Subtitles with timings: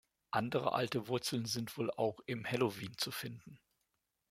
[0.31, 3.59] Andere alte Wurzeln sind wohl auch im Halloween zu finden.